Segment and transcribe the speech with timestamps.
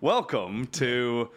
[0.00, 1.30] Welcome to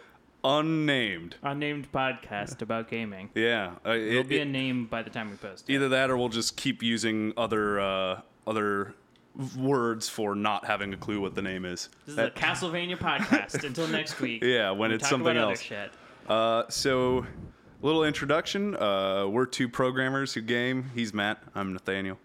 [0.44, 1.36] Unnamed.
[1.42, 3.30] Unnamed podcast about gaming.
[3.34, 5.68] Yeah, uh, It'll it- be a name by the time we post.
[5.68, 5.72] it.
[5.74, 8.94] either that or we'll just keep using other uh, other
[9.56, 11.88] words for not having a clue what the name is.
[12.04, 13.64] This is That- a Castlevania podcast.
[13.64, 14.42] Until next week.
[14.42, 15.62] Yeah, when it's something about other else.
[15.62, 15.90] shit.
[16.28, 17.26] Uh, so,
[17.82, 18.76] little introduction.
[18.76, 20.90] Uh, we're two programmers who game.
[20.94, 21.42] He's Matt.
[21.54, 22.18] I'm Nathaniel.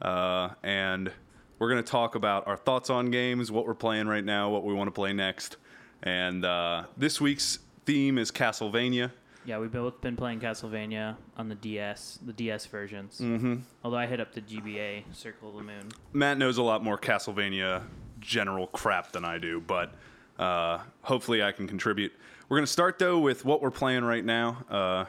[0.00, 1.12] Uh, and
[1.58, 4.64] we're going to talk about our thoughts on games, what we're playing right now, what
[4.64, 5.58] we want to play next.
[6.02, 9.12] And uh, this week's theme is Castlevania.
[9.44, 13.20] Yeah, we've both been playing Castlevania on the DS, the DS versions.
[13.20, 13.56] Mm-hmm.
[13.82, 15.88] Although I hit up the GBA Circle of the Moon.
[16.12, 17.82] Matt knows a lot more Castlevania
[18.20, 19.94] general crap than I do, but
[20.38, 22.12] uh, hopefully I can contribute.
[22.48, 24.64] We're going to start though with what we're playing right now.
[24.70, 25.04] Uh,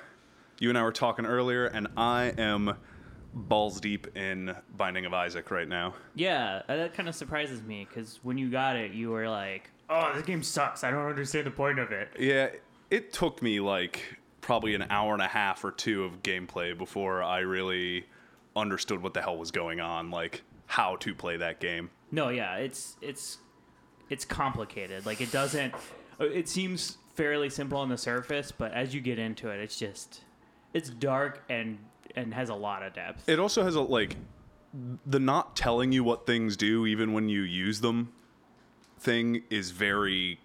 [0.59, 2.75] you and I were talking earlier, and I am
[3.33, 5.93] balls deep in Binding of Isaac right now.
[6.15, 10.11] Yeah, that kind of surprises me because when you got it, you were like, "Oh,
[10.13, 10.83] this game sucks.
[10.83, 12.49] I don't understand the point of it." Yeah,
[12.89, 17.23] it took me like probably an hour and a half or two of gameplay before
[17.23, 18.05] I really
[18.55, 21.89] understood what the hell was going on, like how to play that game.
[22.11, 23.39] No, yeah, it's it's
[24.09, 25.05] it's complicated.
[25.05, 25.73] Like it doesn't.
[26.19, 30.21] It seems fairly simple on the surface, but as you get into it, it's just
[30.73, 31.79] it's dark and
[32.15, 33.27] and has a lot of depth.
[33.27, 34.15] It also has a like
[35.05, 38.11] the not telling you what things do even when you use them
[39.03, 40.39] thing is very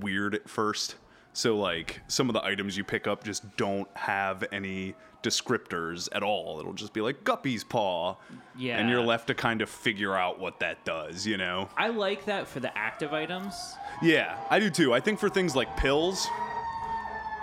[0.00, 0.96] weird at first.
[1.32, 6.22] So like some of the items you pick up just don't have any descriptors at
[6.22, 6.58] all.
[6.60, 8.16] It'll just be like guppy's paw.
[8.56, 8.78] Yeah.
[8.78, 11.68] And you're left to kind of figure out what that does, you know?
[11.76, 13.54] I like that for the active items.
[14.02, 14.92] Yeah, I do too.
[14.94, 16.26] I think for things like pills,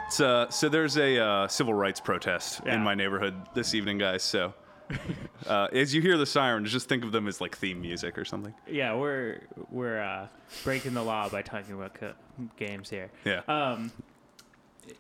[0.08, 2.76] it's, uh, so there's a uh, civil rights protest Yeah.
[2.76, 4.24] in my neighborhood this evening, guys.
[4.24, 4.54] So
[5.48, 8.26] uh, as you hear the sirens, just think of them as like theme music or
[8.26, 8.54] something.
[8.68, 10.28] Yeah, we're we're uh,
[10.64, 12.14] breaking the law by talking about co-
[12.58, 13.10] games here.
[13.26, 13.42] Yeah.
[13.48, 13.92] Um,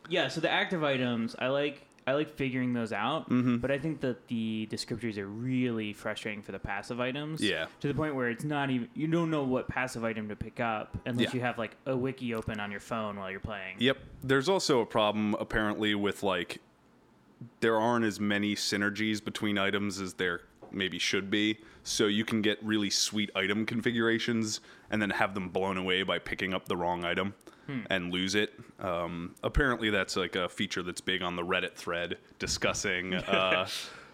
[0.09, 0.27] yeah.
[0.27, 1.83] So the active items, I like.
[2.05, 3.57] I like figuring those out, Mm-hmm.
[3.57, 7.41] but I think that the descriptors are really frustrating for the passive items.
[7.41, 7.65] Yeah.
[7.81, 10.61] To the point where it's not even you don't know what passive item to pick
[10.61, 11.31] up unless Yeah.
[11.33, 13.75] you have like a wiki open on your phone while you're playing.
[13.79, 13.97] Yep.
[14.23, 16.59] There's also a problem apparently with like
[17.59, 21.59] there aren't as many synergies between items as there maybe should be.
[21.83, 24.59] So you can get really sweet item configurations
[24.91, 27.33] and then have them blown away by picking up the wrong item
[27.89, 28.53] and lose it.
[28.79, 33.67] Um, apparently, that's like a feature that's big on the Reddit thread discussing uh,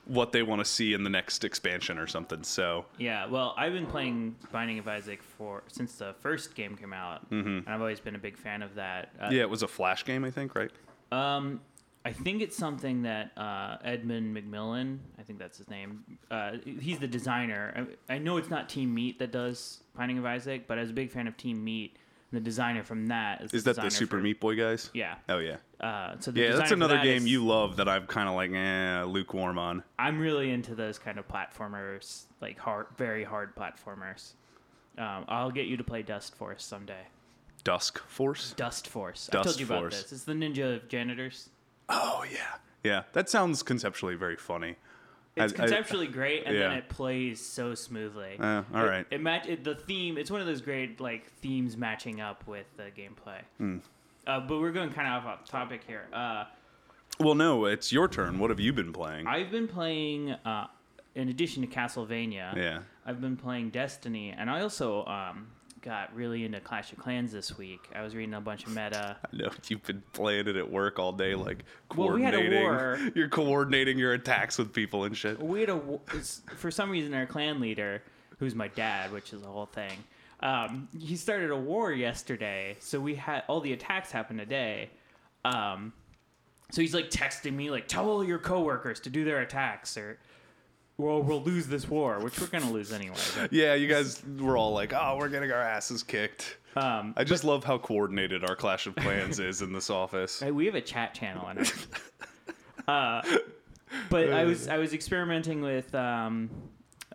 [0.06, 2.44] what they want to see in the next expansion or something.
[2.44, 6.94] So Yeah, well, I've been playing Binding of Isaac for since the first game came
[6.94, 7.48] out, mm-hmm.
[7.48, 9.10] and I've always been a big fan of that.
[9.20, 10.72] Uh, yeah, it was a flash game, I think, right?
[11.12, 11.62] Um,
[12.06, 16.04] I think it's something that uh, Edmund McMillen, I think that's his name.
[16.30, 17.88] Uh, he's the designer.
[18.10, 20.90] I, I know it's not Team Meat that does Binding of Isaac, but I was
[20.90, 21.96] a big fan of Team Meat.
[22.34, 24.90] The designer from that is, Is the that the Super for- Meat Boy guys?
[24.96, 25.16] Yeah.
[25.30, 25.58] Oh yeah.
[25.80, 28.34] Uh, so the Yeah, that's another that game is- you love that I'm kind of
[28.34, 29.84] like eh, lukewarm on.
[30.00, 34.32] I'm really into those kind of platformers, like hard, very hard platformers.
[34.98, 37.06] Um, I'll get you to play Dust Force someday.
[37.64, 38.54] Dusk Force.
[38.58, 39.28] Dust Force.
[39.28, 40.12] Dust I told you about this.
[40.12, 41.50] It's the ninja janitors.
[41.90, 42.38] Oh yeah,
[42.84, 43.04] yeah.
[43.14, 44.76] That sounds conceptually very funny.
[45.36, 48.38] It's I- I- conceptually great, and then it plays so smoothly.
[48.40, 49.06] Uh, all it, right.
[49.10, 50.18] It, match it, the theme.
[50.18, 53.42] It's one of those great like themes matching up with the gameplay.
[53.58, 53.78] Hmm.
[54.26, 56.06] Uh, but we're going kind of off topic here.
[56.14, 56.46] Uh,
[57.20, 58.40] Well, no, it's your turn.
[58.40, 59.28] What have you been playing?
[59.28, 60.68] I've been playing, uh,
[61.14, 62.80] in addition to Castlevania, yeah.
[63.06, 65.48] I've been playing Destiny, and I also um,
[65.84, 67.82] got really into Clash of Clans this week.
[67.94, 69.18] I was reading a bunch of meta.
[69.34, 72.00] I know you've been playing it at work all day, like coordinating.
[72.00, 73.04] Well, we had a coordinating.
[73.06, 73.12] war.
[73.16, 75.40] You're coordinating your attacks with people and shit.
[75.42, 75.82] we had a
[76.56, 78.02] for some reason our clan leader
[78.40, 79.92] who's my dad which is a whole thing
[80.40, 84.90] um, he started a war yesterday so we had all the attacks happened today
[85.46, 85.94] um,
[86.72, 90.18] so he's like texting me like tell all your coworkers to do their attacks or
[90.98, 94.58] well we'll lose this war which we're gonna lose anyway but, Yeah, you guys were
[94.58, 98.56] all like, "Oh, we're getting our asses kicked." um, I just love how coordinated our
[98.56, 100.40] Clash of Clans is in this office.
[100.40, 101.74] Hey, we have a chat channel in it.
[102.88, 103.22] uh,
[104.10, 106.50] but I was I was experimenting with um,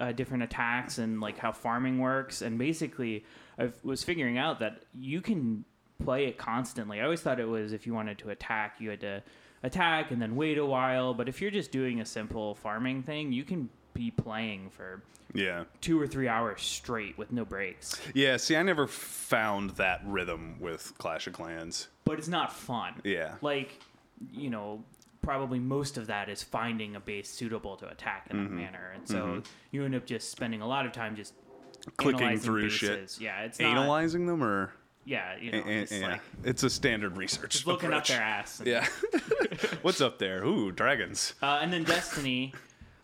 [0.00, 3.25] uh, different attacks and like how farming works, and basically
[3.58, 5.64] I was figuring out that you can
[6.03, 7.00] play it constantly.
[7.00, 9.23] I always thought it was if you wanted to attack, you had to
[9.62, 11.15] attack and then wait a while.
[11.15, 15.03] But if you're just doing a simple farming thing, you can be playing for
[15.35, 15.65] Yeah.
[15.81, 18.00] two or three hours straight with no breaks.
[18.15, 21.89] Yeah, see, I never found that rhythm with Clash of Clans.
[22.05, 22.94] But it's not fun.
[23.05, 23.35] Yeah.
[23.43, 23.81] like
[24.33, 24.83] you know
[25.23, 28.56] probably most of that is finding a base suitable to attack in Mm-hmm.
[28.56, 31.35] that manner and so you end up just spending a lot of time just
[31.99, 32.79] Clicking through bases.
[33.15, 33.21] shit.
[33.21, 34.73] yeah it's not, Analyzing them or
[35.08, 36.08] yeah, you know, And- just and- yeah.
[36.08, 37.52] like it's a standard research.
[37.52, 38.10] just looking approach.
[38.10, 38.62] up their ass.
[38.64, 38.87] Yeah.
[39.82, 40.44] What's up there?
[40.44, 41.32] Ooh, dragons.
[41.43, 42.52] Uh, and then Destiny,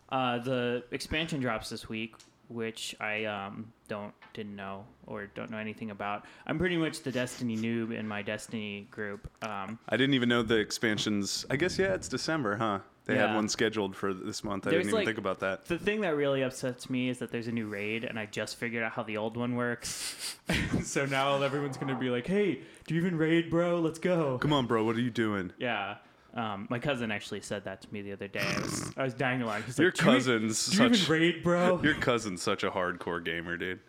[0.09, 2.15] uh, the expansion drops this week,
[2.47, 6.25] which I um, don't didn't know or don't know anything about.
[6.45, 9.29] I'm pretty much the Destiny noob in my Destiny group.
[9.43, 11.45] Um, I didn't even know the expansions.
[11.49, 12.79] I guess yeah, it's December, huh?
[13.05, 14.65] They had one scheduled for this month.
[14.65, 15.65] I There's, didn't even like- think about that.
[15.65, 18.55] the thing that really upsets me is that there's a new raid, and I just
[18.55, 20.37] figured out how the old one works.
[20.83, 23.79] so now everyone's gonna be like, "Hey, do you even raid, bro?
[23.79, 24.83] Let's go." Come on, bro.
[24.83, 25.51] What are you doing?
[25.59, 25.97] Yeah.
[26.35, 28.41] Um, my cousin actually said that to me the other day.
[28.45, 29.63] I was, I was dying along.
[29.63, 31.09] He's Your like, "Do you- cousin's Do you such.
[31.09, 31.81] raid, bro?
[31.83, 33.79] Your cousin's such a hardcore gamer, dude.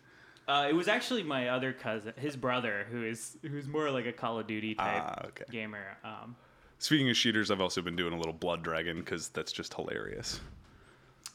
[0.47, 4.13] Uh, it was actually my other cousin, his brother, who is who's more like a
[4.13, 5.43] Call of Duty type Ah, okay.
[5.51, 5.97] gamer.
[6.05, 6.37] Um,
[6.79, 10.39] Speaking of shooters, I've also been doing a little Blood Dragon because that's just hilarious.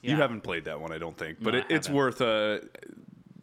[0.00, 0.12] yeah.
[0.12, 1.96] You haven't played that one, I don't think, but No, it, I it's haven't.
[1.98, 2.62] worth a.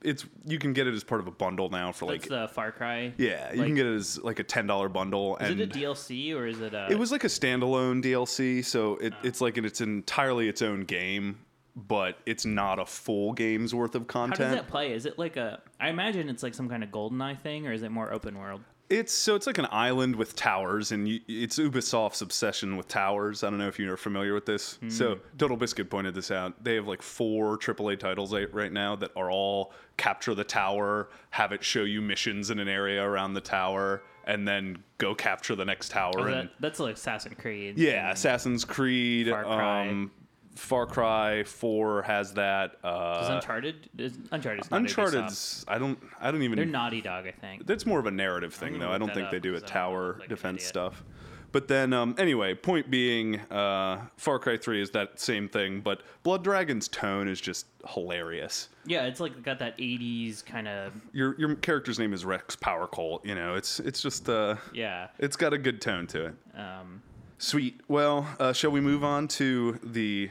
[0.01, 2.47] It's you can get it as part of a bundle now for That's like the
[2.53, 3.13] Far Cry.
[3.17, 5.35] yeah, you like- can get it as like a ten dollar bundle.
[5.37, 6.87] Is and it a DLC or is it a?
[6.89, 9.19] It was like a standalone DLC, so it, Oh.
[9.23, 11.39] it's like it's entirely its own game,
[11.75, 14.37] but it's not a full game's worth of content.
[14.39, 14.57] How content.
[14.57, 14.93] does that play?
[14.93, 15.61] Is it like a?
[15.79, 18.61] I imagine it's like some kind of GoldenEye thing, or is it more open world?
[18.89, 23.43] It's so it's like an island with towers, and you, it's Ubisoft's obsession with towers.
[23.43, 24.79] I don't know if you're familiar with this.
[24.87, 25.37] So Hmm.
[25.37, 26.63] Total Biscuit pointed this out.
[26.63, 31.51] They have like four AAA titles right now that are all capture the tower, have
[31.51, 35.65] it show you missions in an area around the tower, and then go capture the
[35.65, 36.11] next tower.
[36.17, 37.77] Oh, and that, that's like Assassin's Creed.
[37.77, 39.87] yeah, Assassin's Creed, Far Cry.
[39.89, 40.11] Um,
[40.55, 42.71] Far Cry Four has that.
[42.73, 43.89] Is Uh, Uncharted?
[43.97, 44.85] Is, Uncharted's not Ubisoft.
[45.05, 45.65] Uncharted's.
[45.67, 45.97] I don't.
[46.19, 46.57] I don't even.
[46.57, 47.65] They're Naughty Dog, I think.
[47.65, 48.91] That's more of a narrative thing, gonna though.
[48.91, 51.03] I don't think they do a 'cause I don't wanna tower like defense stuff.
[51.51, 56.03] But then, um, anyway, point being, uh, Far Cry 3 is that same thing, but
[56.21, 58.69] Blood Dragon's tone is just hilarious.
[58.85, 60.93] Yeah, it's like got that '80s kind of.
[61.11, 63.25] Your your character's name is Rex Power Colt.
[63.25, 65.07] You know, it's it's just uh, Yeah.
[65.17, 66.33] it's got a good tone to it.
[66.55, 67.01] Um,
[67.39, 67.79] Sweet.
[67.87, 70.29] Well, uh, shall we move on to the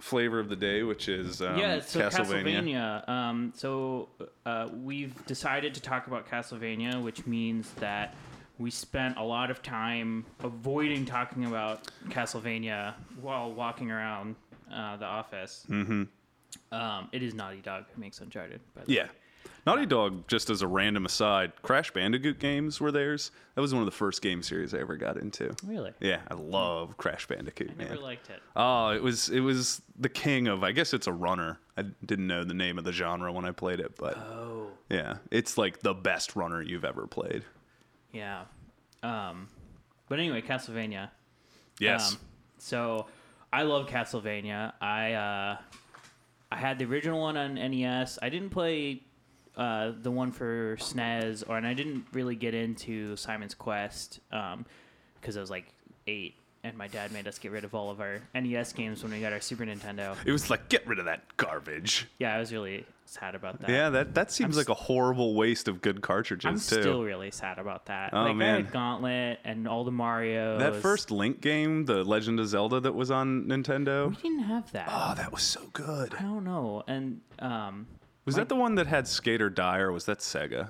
[0.00, 2.62] flavor of the day, which is um, yeah, so Castlevania?
[3.04, 3.08] Castlevania.
[3.08, 4.08] Um, so
[4.44, 8.14] uh, we've decided to talk about Castlevania, which means that
[8.58, 14.34] we spent a lot of time avoiding talking about Castlevania while walking around
[14.72, 15.66] uh, the office.
[15.68, 16.04] Mm-hmm.
[16.72, 18.60] Um, it is Naughty Dog who makes Uncharted.
[18.74, 19.02] By the Yeah.
[19.04, 19.10] way.
[19.66, 23.30] Naughty Dog, just as a random aside, Crash Bandicoot games were theirs.
[23.54, 25.54] That was one of the first game series I ever got into.
[25.64, 25.92] Really?
[26.00, 27.88] Yeah, I love Crash Bandicoot, I man.
[27.88, 28.40] never liked it.
[28.54, 31.58] oh, it was it was the king of I guess it's a runner.
[31.76, 34.68] I didn't know the name of the genre when I played it, but Oh.
[34.90, 37.42] yeah, it's like the best runner you've ever played.
[38.12, 38.42] Yeah.
[39.02, 39.48] Um,
[40.08, 41.10] but anyway, Castlevania.
[41.78, 42.12] Yes.
[42.12, 42.18] Um,
[42.58, 43.06] so
[43.52, 44.72] I love Castlevania.
[44.80, 45.56] I uh,
[46.50, 48.18] I had the original one on NES.
[48.22, 49.02] I didn't play
[49.56, 55.36] uh, the one for SNES, or and I didn't really get into Simon's Quest because
[55.36, 55.66] I was like
[56.06, 59.12] eight, and my dad made us get rid of all of our NES games when
[59.12, 60.16] we got our Super Nintendo.
[60.24, 62.06] it was like get rid of that garbage.
[62.18, 63.70] Yeah, I was really sad about that.
[63.70, 66.82] Yeah, that that seems I'm like a horrible waste of good cartridges I'm too.
[66.82, 68.10] still really sad about that.
[68.12, 68.64] Oh, like I man.
[68.64, 70.58] had Gauntlet and all the Mario.
[70.58, 74.10] that first Link game, the Legend of Zelda that was on Nintendo.
[74.10, 74.88] we didn't have that.
[74.90, 76.14] Oh, that was so good.
[76.18, 76.82] I don't know.
[76.88, 77.86] And um,
[78.26, 80.68] Was that the one that had Skate or Die, or was that Sega?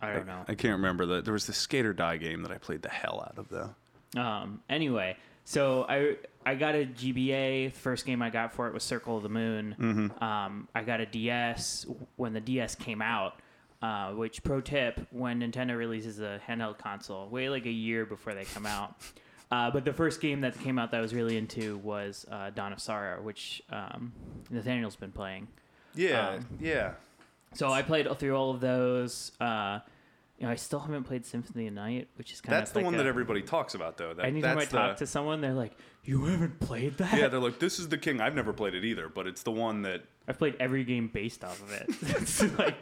[0.00, 0.44] I don't know.
[0.48, 1.06] I can't remember.
[1.06, 1.24] that.
[1.24, 4.20] There was the Skate or Die game that I played the hell out of, though.
[4.20, 7.72] Um, anyway, so I I got a GBA.
[7.72, 9.76] First game I got for it was Circle of the Moon.
[9.78, 10.24] Mm-hmm.
[10.24, 11.86] Um, I got a DS
[12.16, 13.40] when the DS came out.
[13.80, 18.34] Uh, which pro tip when Nintendo releases a handheld console, wait like a year before
[18.34, 18.96] they come out.
[19.50, 22.50] Uh, but the first game that came out that I was really into was uh,
[22.50, 24.12] Dawn of Sorrow, which um,
[24.50, 25.48] Nathaniel's been playing.
[25.98, 26.92] Yeah, Um, yeah.
[27.54, 29.32] So I played through all of those.
[29.40, 29.80] Uh,
[30.38, 32.72] you know, I still haven't played Symphony of Night, which is kind That's of that's
[32.74, 34.14] the like one a- that everybody talks about, though.
[34.14, 35.72] That, Anytime I talk the, to someone, they're like,
[36.04, 38.84] "You haven't played that?" yeah, they're like, "This is the king." I've never played it
[38.84, 41.86] either, but it's the one that I've played every game based off of it.
[42.20, 42.76] it's like,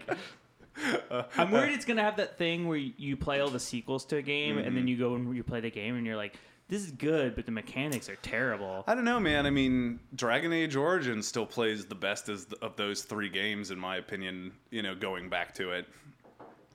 [1.38, 4.22] I'm worried it's gonna have that thing where you play all the sequels to a
[4.22, 4.74] game, and Mm-hmm.
[4.76, 6.34] then you go and you play the game, and you're like,
[6.68, 8.84] "This is good," but the mechanics are terrible.
[8.86, 9.46] I don't know, man.
[9.46, 13.78] I mean, Dragon Age Origins still plays the best as of those three games, in
[13.78, 14.52] my opinion.
[14.70, 15.86] You know, going back to it,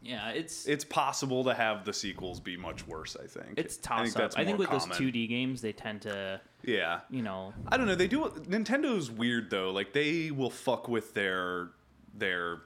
[0.03, 3.15] Yeah, it's it's possible to have the sequels be much worse.
[3.15, 4.21] I think it's I think up.
[4.21, 7.85] that's I think with those 2D games, they tend to, Yeah, you know, I don't
[7.85, 7.95] know.
[7.95, 8.21] They do.
[8.47, 9.71] Nintendo's weird though.
[9.71, 11.69] Like they will fuck with their
[12.13, 12.61] their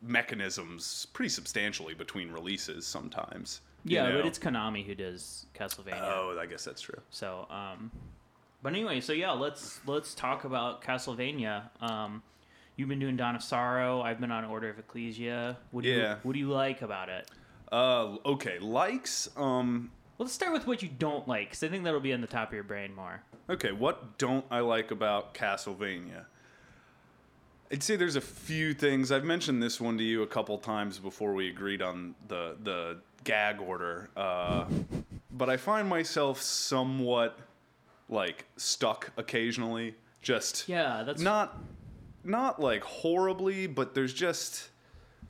[0.00, 3.60] mechanisms pretty substantially between releases sometimes.
[3.84, 4.16] You yeah, know?
[4.18, 6.00] but it's Konami who does Castlevania.
[6.02, 7.00] oh, I guess that's true.
[7.10, 7.90] So, um,
[8.62, 11.64] but anyway, so yeah, let's let's talk about Castlevania.
[11.80, 12.22] Um,
[12.76, 14.02] you've been doing Dawn of Sorrow.
[14.02, 15.56] I've been on Order of Ecclesia.
[15.72, 16.16] What do you Yeah.
[16.22, 17.30] What do you like about it?
[17.70, 19.28] Uh, okay, likes.
[19.36, 22.20] Um, Well, let's start with what you don't like, because I think that'll be on
[22.20, 23.22] the top of your brain more.
[23.48, 26.26] okay, what don't I like about Castlevania?
[27.72, 29.10] I'd say there's a few things.
[29.10, 32.98] I've mentioned this one to you a couple times before we agreed on the the
[33.24, 34.08] gag order.
[34.16, 34.66] Uh,
[35.30, 37.38] but I find myself somewhat
[38.08, 39.94] like stuck occasionally.
[40.20, 41.58] Just Yeah, that's not
[42.24, 44.70] not like horribly, but there's just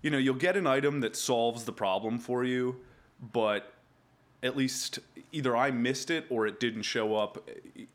[0.02, 2.76] you know, you'll get an item that solves the problem for you,
[3.32, 3.72] but
[4.42, 4.98] at least
[5.30, 7.48] either I missed it or it didn't show up.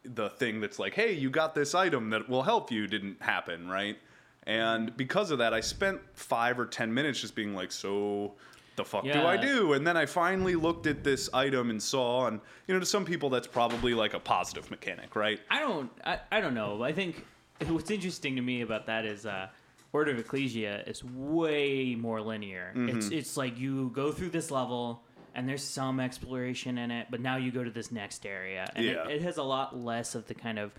[0.06, 3.68] The thing that's like, hey, you got this item that will help you didn't happen,
[3.68, 3.98] right?
[4.44, 8.36] And because of that, I spent five or ten minutes just being like, so
[8.78, 9.74] the fuck do I do?
[9.74, 13.04] And then I finally looked at this item and saw, and you know, to some
[13.04, 15.40] people that's probably like a positive mechanic, right?
[15.50, 15.92] I don't.
[16.06, 16.82] I, I don't know.
[16.84, 17.26] I think
[17.68, 19.50] what's interesting to me about that is uh,
[19.94, 22.72] Order of Ecclesia is way more linear.
[22.76, 22.98] Mm-hmm.
[22.98, 25.04] It's it's like you go through this level
[25.36, 28.84] and there's some exploration in it, but now you go to this next area, and
[28.86, 29.08] Yeah.
[29.08, 30.72] it, it has a lot less of the kind of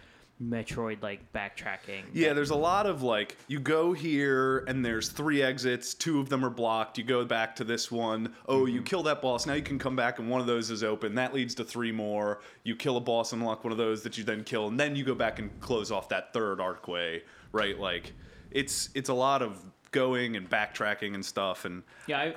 [0.42, 2.04] Metroid like backtracking.
[2.12, 6.28] Yeah, there's a lot of like you go here and there's three exits, two of
[6.28, 6.96] them are blocked.
[6.96, 8.34] You go back to this one.
[8.46, 8.84] Oh, you mm-hmm.
[8.84, 9.46] kill that boss.
[9.46, 11.14] Now you can come back and one of those is open.
[11.16, 12.40] That leads to three more.
[12.62, 14.94] You kill a boss and unlock one of those that you then kill, and then
[14.94, 17.78] you go back and close off that third arcway, Right?
[17.78, 18.12] Like
[18.50, 22.32] it's it's a lot of going and backtracking and stuff, and Yeah,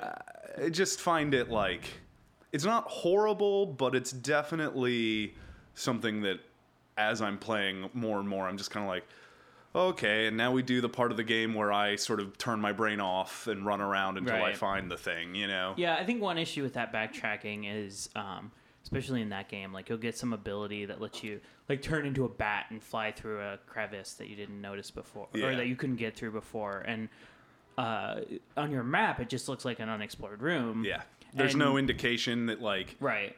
[0.57, 1.83] I, I just find it like
[2.51, 5.35] it's not horrible, but it's definitely
[5.75, 6.39] something that
[6.97, 9.05] as I'm playing more and more, I'm just kind of like,
[9.73, 12.59] okay, and now we do the part of the game where I sort of turn
[12.59, 15.73] my brain off and run around until I find the thing, you know?
[15.77, 18.51] Yeah, I think one issue with that backtracking is, um,
[18.83, 22.25] especially in that game, like you'll get some ability that lets you like turn into
[22.25, 25.45] a bat and fly through a crevice that you didn't notice before, Yeah.
[25.45, 27.07] or that you couldn't get through before, and
[27.77, 28.21] uh,
[28.57, 30.83] on your map it just looks like an unexplored room.
[30.85, 31.03] Yeah.
[31.33, 33.37] There's And- no indication that like Right.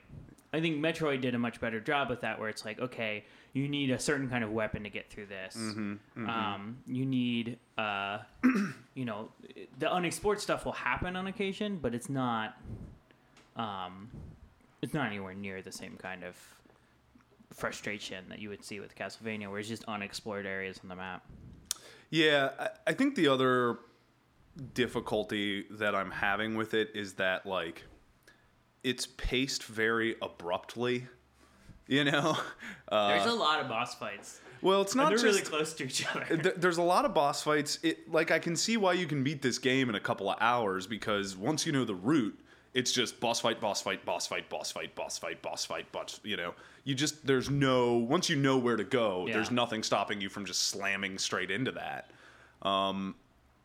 [0.51, 3.67] I think Metroid did a much better job with that, where it's like, okay, you
[3.69, 5.55] need a certain kind of weapon to get through this.
[5.55, 8.19] Mm-hmm, Um, you need, uh,
[8.95, 9.29] you know,
[9.77, 12.57] the unexplored stuff will happen on occasion, but it's not,
[13.55, 14.09] um,
[14.81, 16.35] it's not anywhere near the same kind of
[17.53, 21.23] frustration that you would see with Castlevania, where it's just unexplored areas on the map.
[22.09, 23.77] Yeah, I, I think the other
[24.73, 27.83] difficulty that I'm having with it is that like
[28.83, 31.07] it's paced very abruptly.
[31.87, 32.37] You know,
[32.89, 34.39] uh, There's a lot of boss fights.
[34.61, 36.37] well, it's And not they're just really close to each other.
[36.37, 37.79] th- there's a lot of boss fights.
[37.83, 40.37] It like I can see why you can beat this game in a couple of
[40.39, 42.39] hours because once you know the route,
[42.73, 46.19] it's just boss fight, boss fight, boss fight, boss fight, boss fight, boss fight, boss.
[46.23, 46.53] You know,
[46.85, 50.45] you just there's no once you know where to go, there's nothing stopping you from
[50.45, 52.09] just slamming straight into that.
[52.61, 53.15] Um,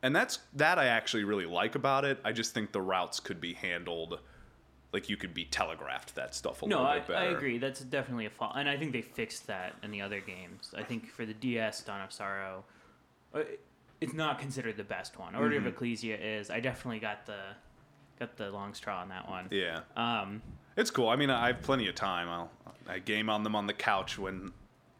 [0.02, 2.18] and that's that I actually really like about it.
[2.24, 4.18] I just think the routes could be handled
[4.92, 7.20] like you could be telegraphed that stuff a No, little I, bit better.
[7.24, 7.58] No, I agree.
[7.58, 10.72] That's definitely a fault, and I think they fixed that in the other games.
[10.76, 12.64] I think for the DS, Dawn of Sorrow,
[13.34, 13.40] uh,
[14.00, 15.34] it's not considered the best one.
[15.34, 15.66] Order Mm-hmm.
[15.66, 16.50] of Ecclesia is.
[16.50, 17.38] I definitely got the
[18.18, 19.46] got the long straw on that one.
[19.50, 19.80] Yeah.
[19.96, 20.42] Um,
[20.76, 21.08] It's cool.
[21.08, 22.28] I mean, I have plenty of time.
[22.28, 22.50] I'll
[22.88, 24.52] I game on them on the couch when.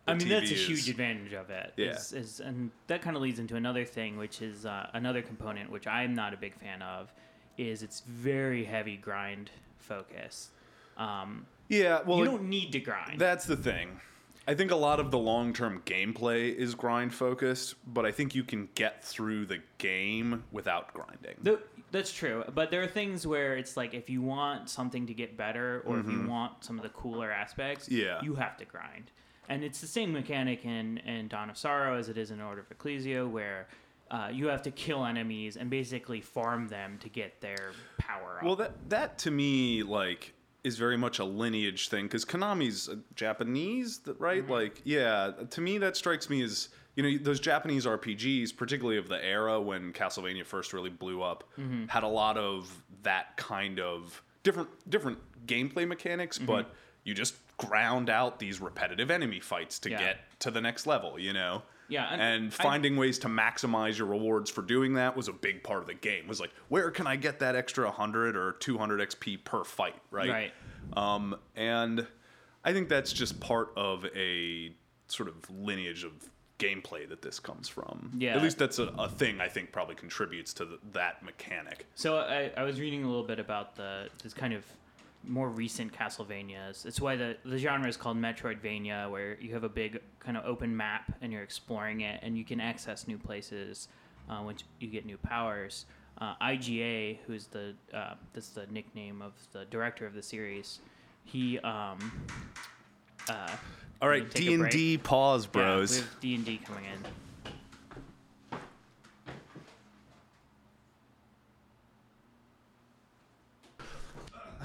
[0.05, 1.73] The I mean, TV that's a is- huge advantage of it.
[1.77, 1.93] Yeah.
[1.93, 5.71] Is, is, and that kind of leads into another thing, which is uh, another component
[5.71, 7.13] which I'm not a big fan of,
[7.57, 10.51] is it's very heavy grind focus.
[10.97, 13.21] Um, Yeah, well, you don't need to grind.
[13.21, 14.01] that's the thing.
[14.47, 18.35] I think a lot of the long term gameplay is grind focused, but I think
[18.35, 21.37] you can get through the game without grinding.
[21.45, 21.59] Th-
[21.91, 25.37] that's true, but there are things where it's like if you want something to get
[25.37, 27.97] better, or if you want some of the cooler aspects, Mm-hmm.
[28.05, 28.21] Yeah.
[28.23, 29.11] you have to grind.
[29.51, 32.61] And it's the same mechanic in, in Dawn of Sorrow as it is in Order
[32.63, 33.69] of Ecclesia, where
[34.11, 38.43] uh, you have to kill enemies and basically farm them to get their power up.
[38.45, 40.35] Well, that that to me like
[40.65, 44.43] is very much a lineage thing because Konami's uh, Japanese, right?
[44.43, 44.53] Mm-hmm.
[44.53, 49.09] Like, yeah, to me that strikes me as you know those Japanese RPGs, particularly of
[49.09, 51.87] the era when Castlevania first really blew up, Mm-hmm.
[51.87, 56.47] had a lot of that kind of different different gameplay mechanics, Mm-hmm.
[56.47, 56.75] but
[57.05, 59.99] you just ground out these repetitive enemy fights to Yeah.
[59.99, 61.63] get to the next level, you know.
[61.89, 65.33] Yeah, and and I- finding ways to maximize your rewards for doing that was a
[65.33, 66.25] big part of the game.
[66.25, 69.97] It Was like, where can I get that extra 100 or 200 XP per fight,
[70.11, 70.31] right?
[70.31, 70.53] Right.
[70.97, 72.07] Um, and
[72.65, 74.73] I think that's just part of a
[75.09, 76.13] sort of lineage of
[76.59, 78.13] gameplay that this comes from.
[78.19, 78.37] Yeah.
[78.37, 81.87] At least that's a, a thing I think probably contributes to the, that mechanic.
[81.95, 84.65] So I, I was reading a little bit about the this kind of
[85.25, 86.87] more recent Castlevanias.
[86.87, 90.45] It's why the the genre is called Metroidvania, where you have a big kind of
[90.45, 93.89] open map and you're exploring it, and you can access new places
[94.31, 95.87] uh, once you get new powers.
[96.21, 100.81] uh, IGA, who's the uh, that's the nickname of the director of the series,
[101.25, 101.99] he um.
[103.29, 103.49] Uh,
[104.01, 104.71] All right, D and.
[104.71, 105.91] D pause, Yeah, bros.
[105.91, 107.05] we have D and D coming in.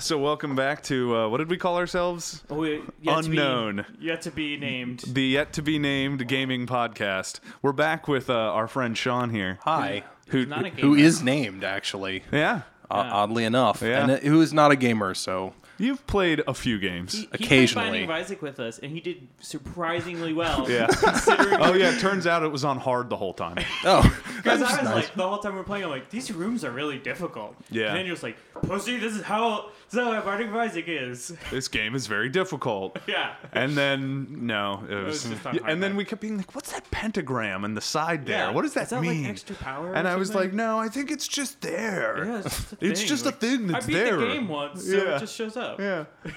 [0.04, 2.44] So welcome back to uh, what did we call ourselves?
[2.50, 3.86] Oh, we- yet to be- Unknown.
[4.02, 5.00] yet to be named.
[5.08, 7.40] The yet to be named gaming podcast.
[7.62, 9.60] We're back with uh, our friend Sean here.
[9.62, 10.04] Hi.
[10.28, 10.46] Who?
[10.46, 10.98] Not Who gamer.
[11.24, 14.02] named actually, yeah, o- oddly enough, Yeah.
[14.04, 15.14] and uh, who is not a gamer.
[15.14, 15.54] So
[15.84, 17.14] you've played a few games.
[17.14, 17.86] He- he played occasionally.
[17.90, 20.68] Binding of Isaac with us, and he did surprisingly well.
[20.74, 20.88] Yeah.
[21.60, 23.58] Oh yeah, it turns out it was on hard the whole time.
[23.86, 24.02] oh,
[24.38, 24.96] Because that's I was nice.
[25.06, 27.56] like, the whole time we are playing, I'm like, these rooms are really difficult.
[27.72, 27.88] Yeah.
[27.88, 30.86] And then you're just like, pussy, this is how, this is how Binding of Isaac
[30.88, 31.34] is.
[31.50, 32.98] this game is very difficult.
[33.08, 33.36] yeah.
[33.54, 36.56] And then no, it was, was just on hard and then we kept being like,
[36.56, 38.38] "What's that pentagram in the side there?
[38.48, 38.52] Yeah.
[38.52, 40.88] What does that Is that, like, mean?" extra power and I was like, "No, I
[40.90, 42.26] think it's just there.
[42.26, 43.10] Yeah, it's just a It's thing.
[43.10, 45.16] just a thing that's I beat there." the game once, so Yeah.
[45.16, 45.73] it just shows up.
[45.80, 46.06] Yeah.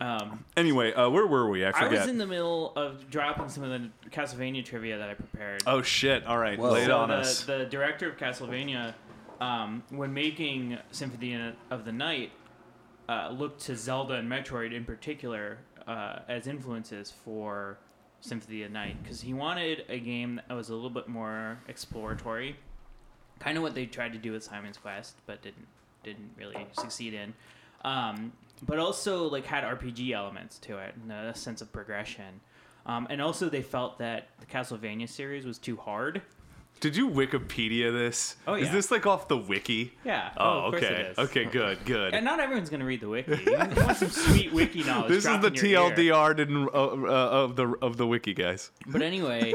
[0.00, 1.64] Um, Anyway, uh, where were we?
[1.64, 2.00] I I forget.
[2.00, 5.62] was in the middle of dropping some of the Castlevania trivia that I prepared.
[5.66, 6.24] oh shit!
[6.26, 6.72] All right, Whoa.
[6.72, 7.44] lay it so on the, us.
[7.44, 8.94] the director of Castlevania,
[9.40, 12.32] um, when making Symphony of the Night,
[13.08, 17.78] uh, looked to Zelda and Metroid in particular uh, as influences for
[18.20, 21.60] Symphony of the Night because he wanted a game that was a little bit more
[21.68, 22.56] exploratory,
[23.38, 25.68] kind of what they tried to do with Simon's Quest, but didn't
[26.02, 27.32] didn't really succeed in.
[27.84, 28.32] Um,
[28.66, 32.40] but also like had RPG elements to it and a sense of progression.
[32.86, 36.20] Um, and also, they felt that the Castlevania series was too hard.
[36.80, 38.36] Did you Wikipedia this?
[38.46, 39.92] Oh, Is this like off the wiki?
[40.04, 40.32] Yeah.
[40.36, 41.12] Oh, of okay.
[41.16, 42.12] Okay, good, good.
[42.14, 43.40] And not everyone's gonna read the wiki.
[43.46, 45.08] You want some sweet wiki knowledge.
[45.08, 45.50] this is the.
[45.50, 48.70] TLDR didn't uh, uh, of the of the wiki guys.
[48.86, 49.54] But anyway,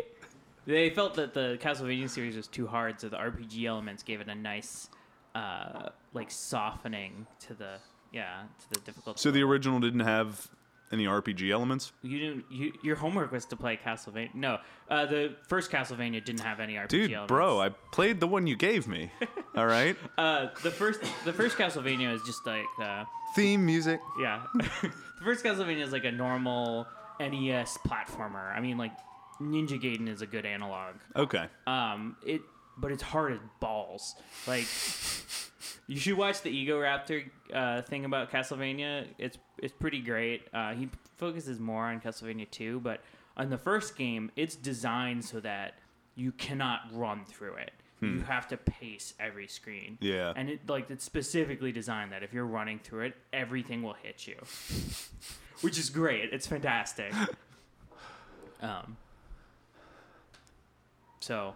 [0.66, 4.28] they felt that the Castlevania series was too hard, so the RPG elements gave it
[4.30, 4.90] a nice,
[5.36, 7.76] uh, like softening to the
[8.12, 9.20] yeah to the difficulty.
[9.20, 10.50] So the original didn't have
[10.92, 11.92] any RPG elements.
[12.02, 12.46] you didn't.
[12.52, 14.34] You, your homework was to play Castlevania.
[14.34, 14.58] No,
[14.90, 17.28] uh, the first Castlevania didn't have any RPG Dude, elements.
[17.28, 19.12] bro, I played the one you gave me.
[19.56, 19.96] All right.
[20.18, 24.00] Uh, the first the first Castlevania is just like uh, Theme music.
[24.20, 24.44] Yeah.
[24.56, 24.92] the
[25.24, 26.88] first Castlevania is like a normal
[27.20, 28.56] NES platformer.
[28.56, 28.94] I mean, like
[29.40, 30.96] Ninja Gaiden is a good analog.
[31.16, 31.46] Okay.
[31.68, 32.42] Um, it,
[32.78, 34.16] but it's hard as balls.
[34.48, 34.66] Like,
[35.90, 39.08] you should watch the Ego Raptor uh, thing about Castlevania.
[39.18, 40.48] It's it's pretty great.
[40.54, 43.02] Uh, he focuses more on Castlevania 2, but
[43.36, 45.74] on the first game, it's designed so that
[46.14, 47.72] you cannot run through it.
[48.02, 49.98] You have to pace every screen.
[50.00, 50.32] Yeah.
[50.34, 54.26] And it like it's specifically designed that if you're running through it, everything will hit
[54.26, 54.38] you.
[55.62, 56.32] Which is great.
[56.32, 57.12] It's fantastic.
[58.62, 58.98] Um
[61.20, 61.56] So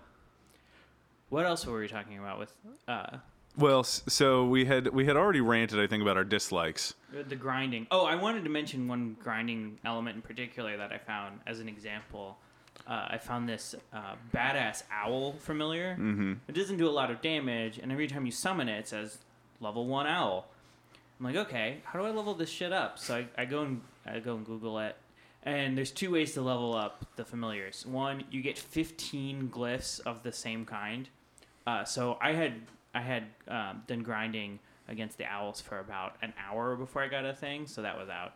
[1.30, 2.54] what else were we talking about with
[2.88, 3.17] uh
[3.56, 6.96] Well, so we had we had already ranted, I think, about our dislikes.
[7.12, 7.88] the grinding?
[7.92, 11.70] Oh, I wanted to mention one grinding element in particular that I found as an
[11.70, 12.38] example.
[12.88, 15.94] Uh, I found this uh, badass owl familiar.
[15.94, 16.34] Mm-hmm.
[16.48, 19.20] It doesn't do a lot of damage, and every time you summon it, it says
[19.60, 20.48] level one owl.
[21.20, 22.98] I'm like, okay, how do I level this shit up?
[22.98, 24.98] So I, I go and I go and Google it,
[25.44, 27.86] and there's two ways to level up the familiars.
[27.86, 31.08] One, you get 15 glyphs of the same kind.
[31.66, 32.54] Uh, so I had
[32.94, 37.26] I had um, done grinding against the owls for about an hour before I got
[37.26, 38.34] a thing, so that was out.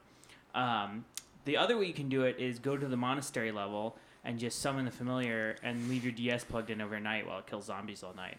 [0.55, 1.05] Um,
[1.45, 4.59] the other way you can do it is go to the monastery level and just
[4.59, 8.13] summon the familiar and leave your DS plugged in overnight while it kills zombies all
[8.13, 8.37] night.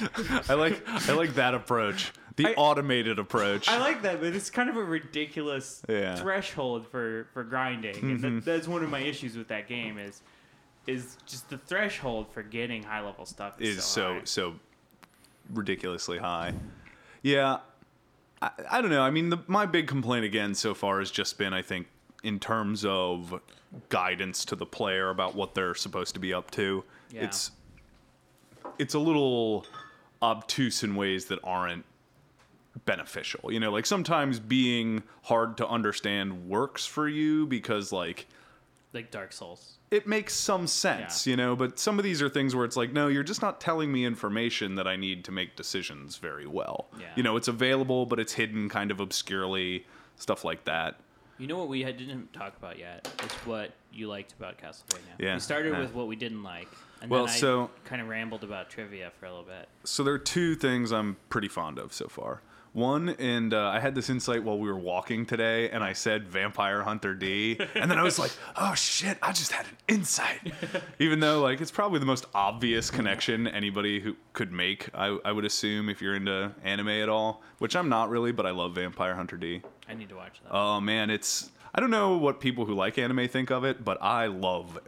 [0.48, 3.68] I like I like that approach, the I- automated approach.
[3.68, 6.16] I like that, but it's kind of a ridiculous Yeah.
[6.16, 7.96] threshold for for grinding.
[7.98, 10.22] And that, that's one of my issues with that game is
[10.86, 14.54] is just the threshold for getting high level stuff is, is so, so so
[15.52, 16.52] ridiculously high.
[17.22, 17.58] Yeah,
[18.42, 19.02] I, I don't know.
[19.02, 21.86] I mean, the, my big complaint again so far has just been, I think,
[22.22, 23.40] in terms of
[23.88, 26.84] guidance to the player about what they're supposed to be up to.
[27.10, 27.24] Yeah.
[27.24, 27.50] It's
[28.78, 29.66] it's a little
[30.22, 31.84] obtuse in ways that aren't
[32.84, 33.52] beneficial.
[33.52, 38.26] You know, like sometimes being hard to understand works for you because like
[38.94, 39.78] like Dark Souls.
[39.90, 41.30] it makes some sense, Yeah.
[41.32, 43.60] you know, but some of these are things where it's like, no, you're just not
[43.60, 46.88] telling me information that I need to make decisions very well.
[46.98, 47.06] Yeah.
[47.16, 50.96] You know, it's available, but it's hidden kind of obscurely, stuff like that.
[51.38, 55.00] You know what we had, didn't talk about yet is what you liked about Castlevania.
[55.18, 55.80] Yeah, We started yeah.
[55.80, 56.68] with what we didn't like,
[57.02, 59.68] And Well, then I so- kind of rambled about trivia for a little bit.
[59.84, 62.40] So there are two things I'm pretty fond of so far.
[62.74, 66.26] One, and uh, I had this insight while we were walking today, and I said
[66.26, 70.52] Vampire Hunter D, and then I was like, oh shit, I just had an insight.
[70.98, 75.30] Even though, like, it's probably the most obvious connection anybody who could make, I, I
[75.30, 78.74] would assume, if you're into anime at all, which I'm not really, but I love
[78.74, 79.62] Vampire Hunter D.
[79.88, 80.52] I need to watch that.
[80.52, 81.50] Oh man, it's.
[81.76, 84.80] I don't know what people who like anime think of it, but I love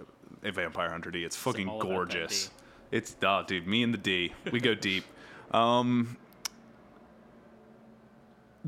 [0.42, 1.22] a Vampire Hunter D.
[1.22, 2.51] It's fucking that gorgeous.
[2.90, 5.05] It's oh, dude, me and the D, we go deep.
[5.53, 6.16] Um,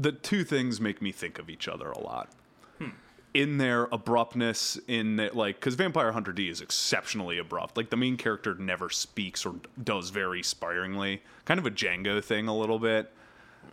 [0.01, 2.31] the two things make me think of each other a lot.
[2.79, 2.91] Hmm.
[3.35, 7.77] In their abruptness, in that, like, because Vampire Hunter D is exceptionally abrupt.
[7.77, 11.23] Like, the main character never speaks or does very sparingly.
[11.45, 13.13] Kind of a Django thing, a little bit.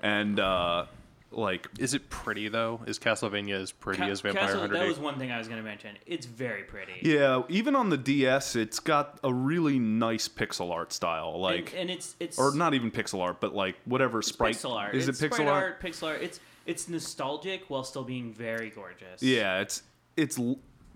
[0.01, 0.85] And, uh,
[1.31, 2.81] like, Is it pretty though?
[2.87, 5.47] Is Castlevania as pretty Ca- as Vampire Castle- Hunter that was one thing I was
[5.47, 5.97] going to mention.
[6.05, 6.93] It's very pretty.
[7.01, 11.39] Yeah, even on the DS, it's got a really nice pixel art style.
[11.39, 14.55] Like, and, and it's it's or not even pixel art, but like whatever sprite.
[14.55, 14.95] pixel art.
[14.95, 15.63] Is it's it pixel sprite art?
[15.63, 15.81] art?
[15.81, 16.21] Pixel art.
[16.21, 19.21] It's it's nostalgic while still being very gorgeous.
[19.21, 19.83] Yeah, it's
[20.15, 20.39] it's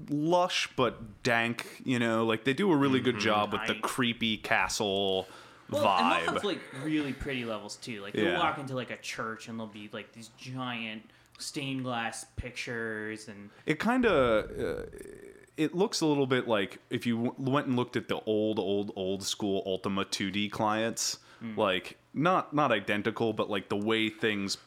[0.09, 1.81] lush but dank.
[1.83, 3.25] You know, like they do a really good mm-hmm.
[3.25, 5.27] job with the creepy castle
[5.71, 6.25] Well, and vibe.
[6.25, 8.01] they'll have like really pretty levels too.
[8.01, 8.39] Like you'll Yeah.
[8.39, 11.03] walk into like a church and there'll be like these giant
[11.37, 14.83] stained glass pictures and it kind of uh,
[15.55, 18.59] it looks a little bit like if you w- went and looked at the old
[18.59, 21.19] old old school ultima 2d clients
[21.55, 24.57] like not not identical but like the way things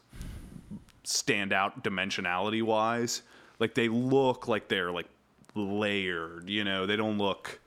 [1.05, 3.21] stand out dimensionality wise
[3.59, 5.09] like they look like they're like
[5.55, 7.61] layered you know they don't look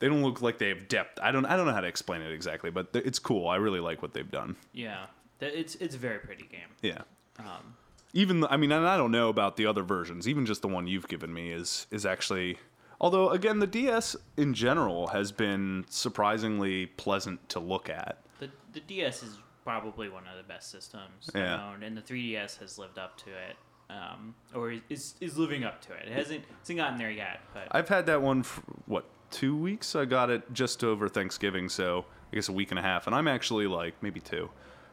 [0.00, 2.20] they don't look like they have depth i don't i don't know how to explain
[2.22, 5.06] it exactly but th- it's cool i really like what they've done yeah,
[5.40, 6.68] it's it's a very pretty game.
[6.82, 7.02] yeah
[7.38, 7.74] Um,
[8.12, 10.28] even the, I mean, and I don't know about the other versions.
[10.28, 12.58] Even just the one you've given me is is actually.
[13.00, 18.18] Although again, the DS in general has been surprisingly pleasant to look at.
[18.38, 21.70] the the DS is probably one of the best systems Yeah.
[21.72, 23.56] Owned, and the 3DS has lived up to it.
[23.90, 26.06] Um, or is is living up to it.
[26.06, 29.94] It hasn't hasn't gotten there yet, but I've had that one for what two weeks.
[29.94, 33.14] I got it just over Thanksgiving, so I guess a week and a half, and
[33.14, 34.50] I'm actually like maybe two,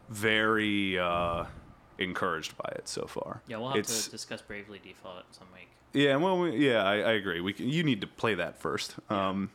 [0.10, 1.46] very uh,
[1.98, 3.42] encouraged by it so far.
[3.48, 5.70] yeah, we'll have it's, to discuss Bravely Default some week.
[5.94, 7.42] Yeah, well, we, yeah, I, I agree.
[7.42, 8.96] We can, you need to play that first.
[9.10, 9.52] Um,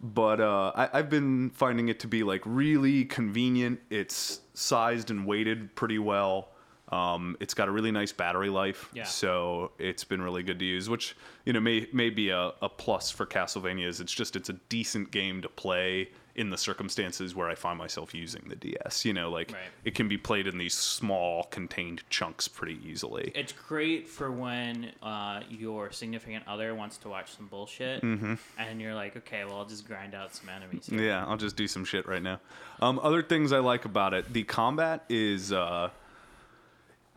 [0.00, 3.80] but uh, I, I've been finding it to be like really convenient.
[3.90, 6.48] It's sized and weighted pretty well.
[6.92, 9.04] Um, it's got a really nice battery life, Yeah.
[9.04, 10.88] so it's been really good to use.
[10.88, 14.00] Which you know may may be a, a plus for Castlevanias.
[14.00, 18.14] It's just it's a decent game to play in the circumstances where I find myself
[18.14, 19.04] using the DS.
[19.04, 19.60] You know, like Right.
[19.84, 23.30] it can be played in these small contained chunks pretty easily.
[23.34, 28.34] It's great for when uh, your significant other wants to watch some bullshit, Mm-hmm.
[28.58, 30.86] and you're like, okay, well, I'll just grind out some enemies.
[30.86, 31.00] Here.
[31.02, 32.40] Yeah, I'll just do some shit right now.
[32.80, 35.52] Um, other things I like about it, the combat is.
[35.52, 35.90] Uh,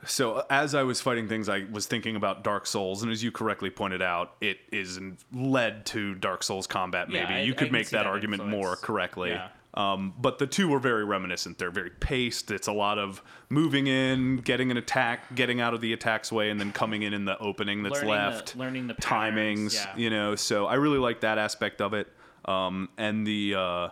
[0.06, 3.32] so as I was fighting things, I was thinking about Dark Souls, and as you
[3.32, 5.00] correctly pointed out, it is
[5.34, 7.10] led to Dark Souls combat.
[7.10, 9.30] Yeah, Maybe I- you I could can make that, that argument more correctly.
[9.32, 9.50] Yeah.
[9.76, 11.58] Um, but the two were very reminiscent.
[11.58, 12.52] They're very paced.
[12.52, 16.52] It's a lot of moving in, getting an attack, getting out of the attack's way,
[16.52, 18.56] and then coming in in the opening that's Learning the- left.
[18.56, 19.96] learning the timings, yeah.
[19.96, 20.36] you know.
[20.36, 22.08] So I really like that aspect of it,
[22.46, 23.90] um, and the uh,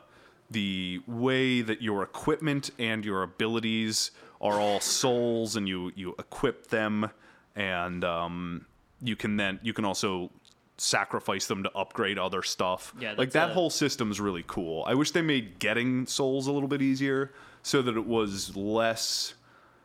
[0.51, 6.67] the way that your equipment and your abilities are all souls, and you you equip
[6.67, 7.09] them,
[7.55, 8.65] and um,
[9.01, 10.31] you can then you can also
[10.77, 12.93] sacrifice them to upgrade other stuff.
[12.99, 14.83] Yeah, like that a- whole system's really cool.
[14.87, 19.35] I wish they made getting souls a little bit easier, so that it was less.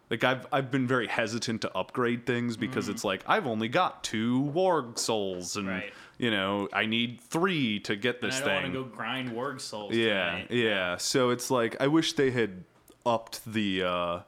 [0.08, 4.04] Like I've I've been very hesitant to upgrade things because it's like I've only got
[4.04, 5.68] two warg souls and.
[5.68, 5.92] Right.
[6.16, 9.30] you know I need three to get And this I don't want to go grind
[9.32, 9.92] Warg Souls.
[9.94, 10.50] yeah, tonight.
[10.50, 10.96] yeah.
[10.96, 12.62] So it's like I wish they had
[13.04, 14.18] upped the uh,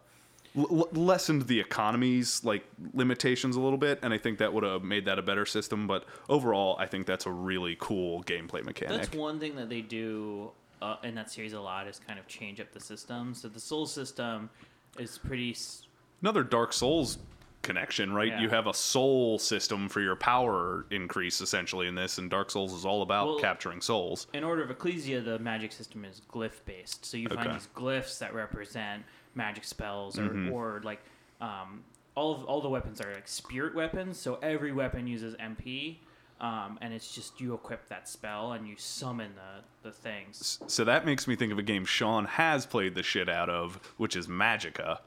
[0.58, 4.82] l- lessened the economy's like limitations a little bit, and I think that would have
[4.82, 5.86] made that a better system.
[5.86, 9.02] But overall, I think that's a really cool gameplay mechanic.
[9.02, 10.50] That's one thing that they do
[10.82, 13.34] uh, in that series a lot is kind of change up the system.
[13.34, 14.50] So the Soul system
[14.98, 15.50] is pretty.
[15.52, 15.86] s-
[16.22, 17.18] another Dark Souls
[17.62, 18.28] connection, right?
[18.28, 18.40] Yeah.
[18.40, 22.72] You have a soul system for your power increase essentially in this, and Dark Souls
[22.72, 24.28] is all about Well- capturing souls.
[24.32, 27.04] In Order of Ecclesia, the magic system is glyph based.
[27.04, 27.52] So you find Okay.
[27.52, 29.02] these glyphs that represent
[29.38, 30.52] magic spells, or, Mm-hmm.
[30.52, 31.00] or like
[31.40, 31.82] um,
[32.14, 34.18] all of all the weapons are like spirit weapons.
[34.18, 35.96] So every weapon uses MP.
[36.40, 40.60] Um, and it's just you equip that spell and you summon the, the things.
[40.68, 43.80] So that makes me think of a game Sean has played the shit out of,
[43.96, 44.98] which is Magicka.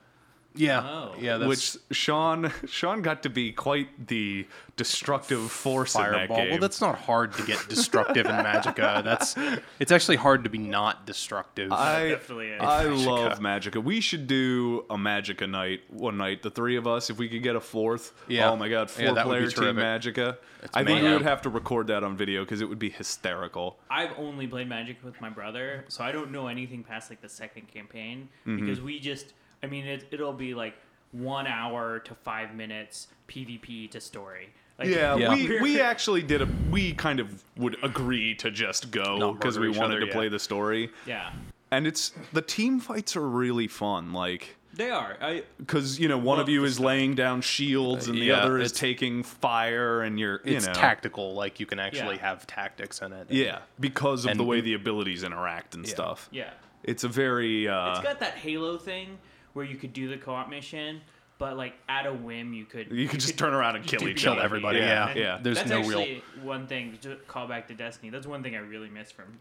[0.53, 1.15] Yeah, Oh.
[1.19, 1.37] yeah.
[1.37, 6.49] That's which Sean Sean got to be quite the destructive force in that game.
[6.51, 9.03] Well, that's not hard to get destructive in Magicka.
[9.03, 9.35] That's
[9.79, 11.71] it's actually hard to be not destructive.
[11.71, 12.61] I definitely is.
[12.61, 13.05] I Magicka.
[13.05, 13.83] love Magicka.
[13.83, 16.41] We should do a Magicka night one night.
[16.41, 18.11] The three of us, if we could get a fourth.
[18.27, 18.49] Yeah.
[18.49, 20.15] Oh my god, four that would player team terrific.
[20.15, 20.37] Magicka.
[20.73, 23.77] I think we would have to record that on video because it would be hysterical.
[23.89, 27.29] I've only played Magic with my brother, so I don't know anything past like the
[27.29, 28.59] second campaign Mm-hmm.
[28.65, 29.33] because we just,
[29.63, 30.75] I mean, it, it'll be like
[31.11, 34.49] one hour to five minutes PvP to story.
[34.79, 35.33] Like, Yeah, Yeah.
[35.33, 36.47] we we actually did a.
[36.69, 40.13] We kind of would agree to just go because we wanted other, to yeah.
[40.13, 41.31] play the story, yeah,
[41.71, 44.13] and it's the team fights are really fun.
[44.13, 45.17] Like they are.
[45.21, 46.85] I because you know one of you is stuff.
[46.85, 50.73] laying down shields and the Yeah, other is taking fire, and you're you it's know
[50.73, 51.33] tactical.
[51.35, 52.21] Like you can actually Yeah.
[52.29, 53.27] have tactics in it.
[53.29, 55.91] yeah because of And- the way the abilities interact and Yeah.
[55.93, 56.29] stuff.
[56.31, 56.49] yeah.
[56.83, 59.19] It's a very uh, It's got that Halo thing
[59.53, 61.01] where you could do the co-op mission,
[61.37, 64.25] but like at a whim you could you could just turn around and kill each
[64.25, 64.41] other.
[64.41, 65.39] everybody, Yeah, And yeah.
[65.41, 68.09] There's that's no real- one thing to call back to Destiny.
[68.09, 69.39] That's one thing I really miss from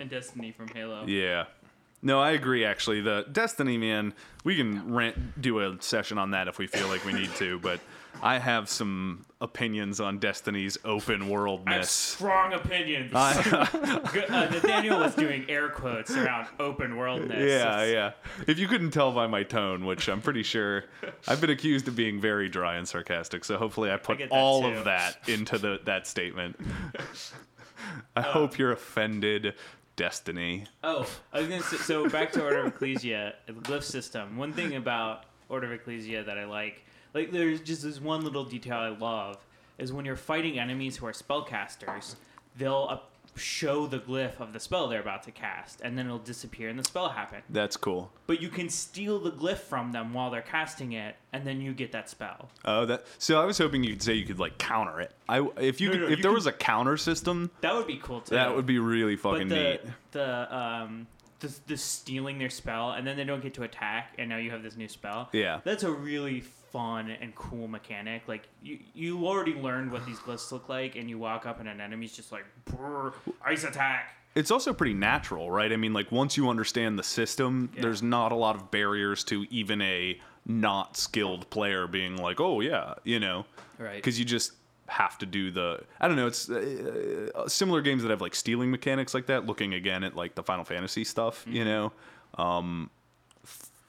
[0.00, 1.02] and Destiny from Halo.
[1.04, 1.08] Hmm.
[1.08, 1.44] Yeah.
[2.02, 2.64] No, I agree.
[2.64, 6.88] Actually, the Destiny man, we can rant, do a session on that if we feel
[6.88, 7.58] like we need to.
[7.58, 7.78] But
[8.22, 11.90] I have some opinions on Destiny's open I have worldness.
[11.90, 13.12] strong opinions.
[13.14, 17.38] I- Good- uh, Nathaniel was doing air quotes around open worldness.
[17.48, 18.44] yeah, It's- yeah.
[18.46, 20.84] If you couldn't tell by my tone, which I'm pretty sure,
[21.28, 23.44] I've been accused of being very dry and sarcastic.
[23.44, 24.68] So hopefully, I put that all too.
[24.68, 26.56] of that into the that statement.
[28.16, 29.54] I Uh, hope you're offended,
[29.96, 30.64] Destiny.
[30.84, 34.36] Oh, I was gonna say, so back to Order of Ecclesia, the glyph system.
[34.36, 38.44] One thing about Order of Ecclesia that I like, like there's just this one little
[38.44, 39.36] detail I love,
[39.78, 42.14] is when you're fighting enemies who are spellcasters,
[42.56, 42.98] they'll uh,
[43.36, 46.78] show the glyph of the spell they're about to cast, and then it'll disappear and
[46.78, 47.40] the spell happen.
[47.48, 48.10] That's cool.
[48.26, 51.72] But you can steal the glyph from them while they're casting it, and then you
[51.72, 52.48] get that spell.
[52.64, 53.06] Oh, that.
[53.18, 55.12] So I was hoping you could say you could like counter it.
[55.28, 57.74] I if you No, could, no, if you there can- was a counter system, That
[57.74, 58.34] would be cool too.
[58.34, 59.80] that would be really But fucking the neat.
[60.12, 61.06] the um
[61.38, 64.50] the, the stealing their spell and then they don't get to attack and now you
[64.50, 65.30] have this new spell.
[65.32, 65.60] Yeah.
[65.64, 68.22] That's a really fun and cool mechanic.
[68.26, 71.68] Like you you already learned what these glyphs look like and you walk up and
[71.68, 73.12] an enemy's just like "Brr,
[73.44, 74.16] ice attack.
[74.34, 75.72] It's also pretty natural, right?
[75.72, 77.82] I mean, like once you understand the system, Yeah.
[77.82, 82.60] there's not a lot of barriers to even a not skilled player being like, "Oh
[82.60, 83.44] yeah," you know,
[83.78, 83.96] Right.
[83.96, 84.52] Because you just
[84.88, 85.80] have to do the.
[86.00, 86.26] I don't know.
[86.26, 89.46] It's uh, similar games that have like stealing mechanics like that.
[89.46, 91.92] Looking again at like the Final Fantasy stuff, you know,
[92.38, 92.90] um,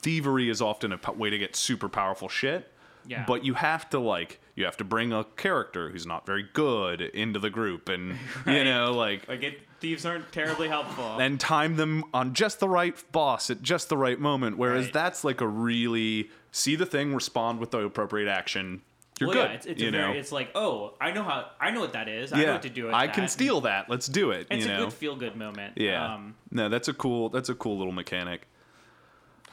[0.02, 2.72] thievery is often a way to get super powerful shit.
[3.08, 3.24] Yeah.
[3.28, 7.02] But you have to like you have to bring a character who's not very good
[7.02, 11.18] into the group, and you know like Like it thieves aren't terribly helpful.
[11.20, 14.58] and time them on just the right boss at just the right moment.
[14.58, 14.94] Whereas Right.
[14.94, 18.82] that's like a really see the thing, respond with the appropriate action.
[19.20, 19.50] You're well, good.
[19.50, 21.80] yeah, it's, it's you a know, very, it's like, oh, I know how I know
[21.80, 22.34] what that is.
[22.34, 23.16] I know yeah, what to do with I that.
[23.16, 23.90] can steal that.
[23.90, 24.46] Let's do it.
[24.52, 25.74] It's a know, good feel good moment.
[25.78, 26.14] yeah.
[26.16, 27.30] Um, no, that's a cool.
[27.30, 28.48] That's a cool little mechanic.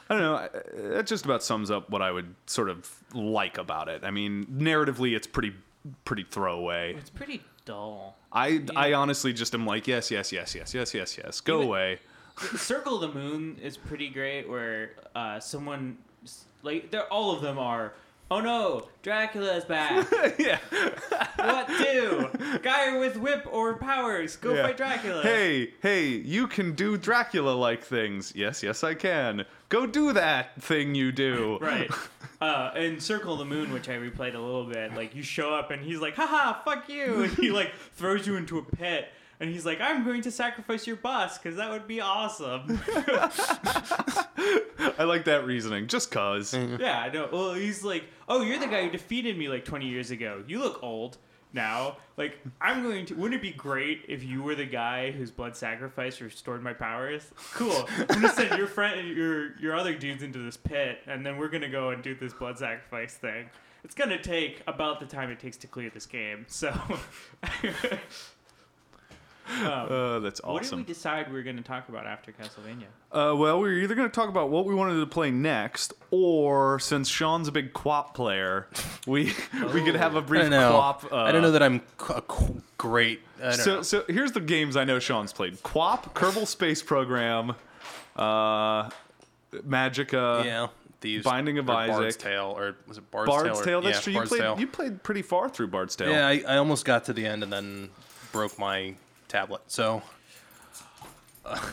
[0.09, 0.93] I don't know.
[0.95, 4.03] That just about sums up what I would sort of like about it.
[4.03, 5.53] I mean, narratively, it's pretty
[6.05, 6.95] pretty throwaway.
[6.95, 8.17] it's pretty dull.
[8.31, 11.41] I I honestly just am like, yes, yes, yes, yes, yes, yes, yes.
[11.41, 11.99] Go Even- away.
[12.55, 15.97] Circle of the Moon is pretty great, where uh, someone
[16.63, 17.93] like they're all of them are.
[18.31, 20.07] Oh no, Dracula's back.
[20.39, 20.59] yeah.
[21.37, 22.29] what do?
[22.61, 24.63] Guy with whip or powers, go Yeah.
[24.67, 25.21] fight Dracula.
[25.23, 28.31] Hey, hey, you can do Dracula like things.
[28.35, 29.45] Yes, yes, I can.
[29.69, 31.57] Go do that thing you do.
[31.61, 31.89] Right.
[32.41, 35.71] Uh, and Circle the Moon, which I replayed a little bit, like you show up
[35.71, 37.23] and he's like, haha, fuck you.
[37.23, 39.09] And he like throws you into a pit.
[39.41, 42.79] And he's like, I'm going to sacrifice your boss because that would be awesome.
[44.97, 46.53] I like that reasoning, just cause.
[46.53, 47.27] yeah, I know.
[47.29, 50.41] Well, he's like, oh, you're the guy who defeated me like 20 years ago.
[50.47, 51.17] You look old
[51.53, 51.97] now.
[52.17, 53.15] Like, I'm going to.
[53.15, 57.27] Wouldn't it be great if you were the guy whose blood sacrifice restored my powers?
[57.53, 57.87] Cool.
[57.97, 61.49] I'm gonna send your friend, your your other dudes into this pit, and then we're
[61.49, 63.49] gonna go and do this blood sacrifice thing.
[63.83, 66.45] It's gonna take about the time it takes to clear this game.
[66.47, 66.73] So.
[69.49, 72.85] um, Uh, that's what did we decide we were going to talk about after Castlevania?
[73.11, 75.93] Uh, well, we are either going to talk about what we wanted to play next,
[76.11, 78.67] or since Sean's a big QWOP player,
[79.07, 79.33] we
[79.73, 81.11] we could have a brief don't QWOP.
[81.11, 83.21] Uh, I don't know that I'm a qu- great.
[83.39, 83.81] I don't So, know.
[83.81, 87.55] so here's the games I know Sean's played: QWOP, Kerbal Space Program,
[88.15, 88.89] uh,
[89.53, 90.67] Magicka, yeah,
[91.01, 92.21] Thieves, Binding of or Bard's Isaac.
[92.21, 93.57] Tale, or was it Bard's, Bard's Tale?
[93.59, 93.81] or- Tale.
[93.81, 94.13] That's yeah, true.
[94.13, 94.59] You Bard's played Tale.
[94.59, 96.09] you played pretty far through Bard's Tale.
[96.11, 97.89] Yeah, I, I almost got to the end and then
[98.31, 98.93] broke my
[99.29, 99.61] tablet.
[99.67, 100.01] So,
[101.45, 101.71] uh,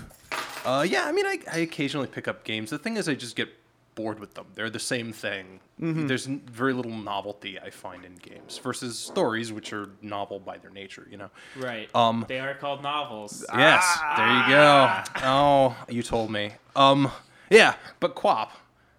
[0.65, 2.71] uh, yeah, I mean, I, I occasionally pick up games.
[2.71, 3.49] The thing is, I just get
[3.97, 4.47] bored with them.
[4.55, 5.59] They're the same thing.
[5.81, 6.07] Mm-hmm.
[6.07, 10.71] There's very little novelty I find in games versus stories, which are novel by their
[10.71, 11.07] nature.
[11.11, 11.31] You know.
[11.57, 11.93] Right.
[11.95, 13.45] Um, they are called novels.
[13.55, 15.03] Yes, there you go.
[15.25, 16.53] Oh, you told me.
[16.77, 17.11] Um,
[17.51, 18.49] yeah, but QWOP,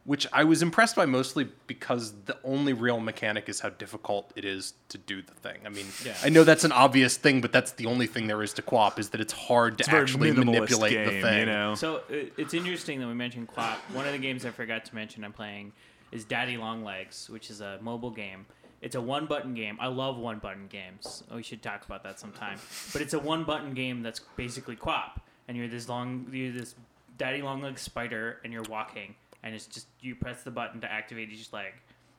[0.07, 4.45] which I was impressed by mostly because the only real mechanic is how difficult it
[4.45, 5.57] is to do the thing.
[5.65, 6.15] I mean, Yeah.
[6.23, 8.99] I know that's an obvious thing, but that's the only thing there is to QWOP
[8.99, 11.39] is that it's hard to It's a actually manipulate game, the thing.
[11.39, 13.75] You know, So uh, it's interesting that we mentioned QWOP.
[13.93, 15.73] One of the games I forgot to mention I'm playing
[16.13, 18.45] is Daddy Long Legs, which is a mobile game.
[18.81, 19.77] It's a one button game.
[19.81, 21.21] I love one button games.
[21.35, 22.59] We should talk about that sometime.
[22.93, 25.19] But it's a one button game that's basically QWOP.
[25.49, 26.75] And you're this long, you're this
[27.17, 29.15] Daddy Longlegs spider, and you're walking,
[29.47, 31.71] and it's just you press the button to activate each leg.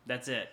[0.07, 0.49] That's it.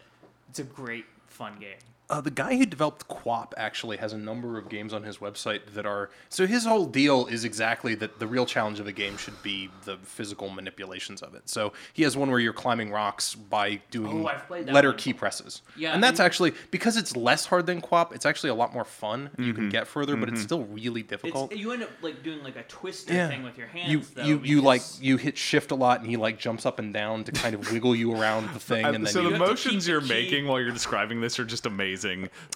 [0.49, 1.77] It's a great fun game.
[2.09, 5.61] Uh, the guy who developed QWOP actually has a number of games on his website
[5.73, 6.11] that are.
[6.29, 9.69] So his whole deal is exactly that the real challenge of a game should be
[9.85, 11.49] the physical manipulations of it.
[11.49, 14.89] So he has one where you're climbing rocks by doing Oh, I've played that letter
[14.89, 14.97] one.
[14.97, 15.61] key presses.
[15.75, 18.13] Yeah, and that's and- actually because it's less hard than QWOP.
[18.13, 19.31] It's actually a lot more fun.
[19.37, 19.55] You Mm-hmm.
[19.55, 21.51] can get further, but it's still really difficult.
[21.53, 23.29] It's, you end up like doing like a twister Yeah.
[23.29, 23.91] thing with your hands.
[23.91, 26.77] you though, you you like you hit shift a lot, and he like jumps up
[26.77, 29.37] and down to kind of wiggle you around the thing, and then so you, the
[29.39, 31.94] have motions you're key- making while you're describing this are just amazing.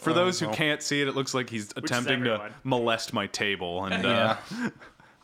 [0.02, 0.56] For those who well.
[0.56, 2.54] can't see it, it looks like he's attempting to everyone.
[2.64, 4.70] molest my table, and yeah, uh,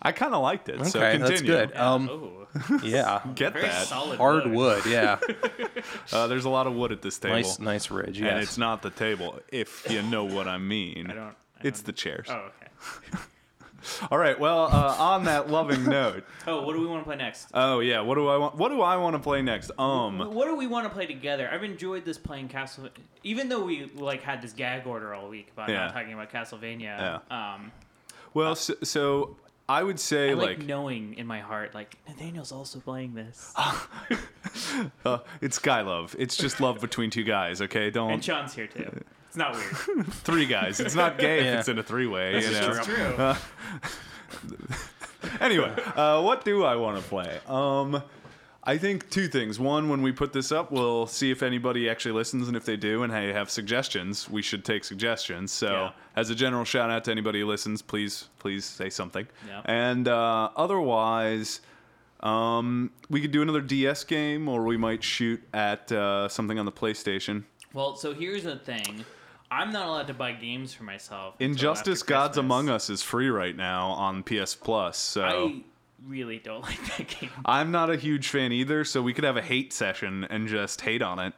[0.01, 0.85] I kind of liked it.
[0.87, 1.27] so Okay, continue.
[1.27, 1.71] that's good.
[1.73, 2.47] Yeah, Um, oh,
[2.83, 3.87] yeah, Get very that.
[3.87, 4.83] solid hard wood.
[4.85, 5.19] Yeah,
[6.13, 8.19] Uh, there's a lot of wood at this table, nice nice ridge.
[8.21, 11.07] and it's not the table, if you know what I mean.
[11.09, 11.23] I don't.
[11.27, 12.27] I It's don't- the chairs.
[12.29, 12.33] Oh,
[13.13, 13.19] okay.
[14.11, 14.39] All right.
[14.39, 16.23] Well, uh, on that loving note.
[16.47, 17.47] Oh, what do we want to play next?
[17.53, 18.01] Oh yeah.
[18.01, 18.55] What do I want?
[18.55, 19.71] What do I want to play next?
[19.77, 20.17] Um.
[20.19, 21.49] what do we want to play together?
[21.51, 22.89] I've enjoyed this playing Castle.
[23.23, 25.85] Even though we like had this gag order all week about Yeah.
[25.85, 27.21] not talking about Castlevania.
[27.31, 27.71] Um,
[28.33, 32.51] Well, so, so I would say I like, like, knowing in my heart, like Nathaniel's
[32.51, 33.53] also playing this,
[35.05, 36.15] uh, it's guy love.
[36.19, 37.61] It's just love between two guys.
[37.61, 37.89] Okay.
[37.89, 39.03] Don't And Sean's here too.
[39.35, 40.07] It's not weird.
[40.13, 40.79] three guys.
[40.79, 41.53] It's not gay Yeah.
[41.55, 42.31] if it's in a three way.
[42.31, 42.83] You It's know.
[42.83, 43.35] true.
[45.41, 47.39] anyway, uh, what do I want to play?
[47.47, 48.01] Um,
[48.63, 49.59] I think two things.
[49.59, 52.77] One, when we put this up, we'll see if anybody actually listens, and if they
[52.77, 55.51] do, and hey, have suggestions, we should take suggestions.
[55.51, 55.91] So, Yeah.
[56.15, 59.27] as a general shout out to anybody who listens, please, please say something.
[59.47, 59.61] Yeah.
[59.65, 61.61] And uh, otherwise.
[62.21, 66.65] Um, we could do another DS game, or we might shoot at uh, something on
[66.65, 67.43] the PlayStation.
[67.71, 69.05] Well, so here's the thing.
[69.51, 71.35] I'm not allowed to buy games for myself.
[71.39, 74.97] Injustice: Gods Among Us is free right now on PS Plus.
[74.97, 75.61] So I
[76.07, 77.29] really don't like that game.
[77.45, 80.81] I'm not a huge fan either, so we could have a hate session and just
[80.81, 81.33] hate on it.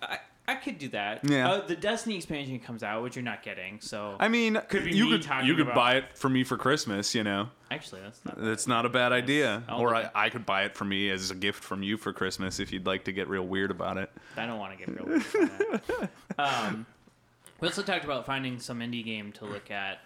[0.00, 0.18] I,
[0.48, 1.28] I could do that.
[1.28, 1.50] Yeah.
[1.50, 3.80] Uh, the Destiny expansion comes out, which you're not getting.
[3.80, 7.14] So I mean, Could be you could you could buy it for me for Christmas,
[7.14, 7.48] you know.
[7.70, 8.40] actually, that's not.
[8.40, 9.62] That's not a bad idea.
[9.68, 12.12] I'll Or I, I could buy it for me as a gift from you for
[12.12, 14.10] Christmas if you'd like to get real weird about it.
[14.36, 16.10] I don't want to get real weird about that.
[16.38, 16.84] Um,
[17.60, 19.98] we also talked about finding some indie game to look at.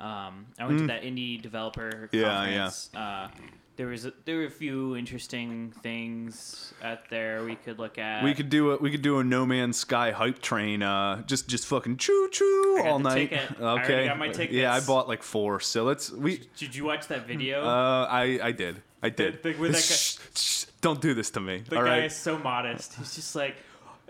[0.00, 2.20] Um, I went to that indie developer Mm.
[2.20, 2.90] Yeah, conference.
[2.94, 3.28] Uh,
[3.76, 8.22] there was a, there were a few interesting things out there we could look at.
[8.24, 10.82] We could do a we could do a No Man's Sky hype train.
[10.82, 13.30] Uh, just just fucking choo choo I got all the night.
[13.30, 13.50] ticket.
[13.58, 14.06] I already Okay.
[14.06, 14.34] got my Yeah, I
[14.76, 14.86] tickets.
[14.86, 15.58] bought like four.
[15.60, 16.42] So let's we.
[16.56, 17.64] Did you watch that video?
[17.64, 18.82] Uh, I I did.
[19.02, 19.42] I did.
[19.42, 21.62] the- with that guy- Shh, shh, don't do this to me.
[21.68, 22.04] The all guy right.
[22.04, 22.94] is so modest.
[22.94, 23.56] He's just like,